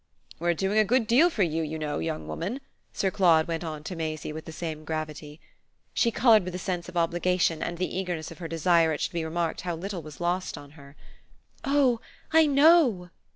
[0.39, 2.59] "We're doing a good deal for you, you know, young woman,"
[2.91, 5.39] Sir Claude went on to Maisie with the same gravity.
[5.93, 9.11] She coloured with a sense of obligation and the eagerness of her desire it should
[9.13, 10.95] be remarked how little was lost on her.
[11.63, 12.01] "Oh
[12.33, 13.11] I know!"